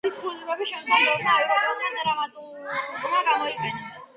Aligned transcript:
მისი 0.03 0.11
თხზულებები 0.13 0.65
შემდგომ 0.69 1.03
ბევრმა 1.09 1.35
ევროპელმა 1.43 1.91
დრამატურგმა 1.99 3.21
გამოიყენა. 3.31 3.89